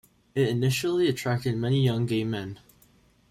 It 0.33 0.47
initially 0.47 1.07
attracted 1.07 1.55
many 1.57 1.85
young 1.85 2.07
gay 2.07 2.23
men. 2.23 2.57